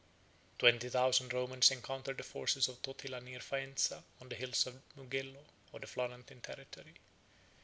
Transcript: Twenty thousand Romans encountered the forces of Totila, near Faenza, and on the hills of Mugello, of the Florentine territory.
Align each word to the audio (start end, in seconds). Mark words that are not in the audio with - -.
Twenty 0.57 0.89
thousand 0.89 1.31
Romans 1.31 1.69
encountered 1.69 2.17
the 2.17 2.23
forces 2.23 2.67
of 2.67 2.81
Totila, 2.81 3.21
near 3.21 3.37
Faenza, 3.39 3.97
and 4.19 4.23
on 4.23 4.29
the 4.29 4.35
hills 4.35 4.65
of 4.65 4.81
Mugello, 4.95 5.45
of 5.71 5.81
the 5.81 5.85
Florentine 5.85 6.41
territory. 6.41 6.95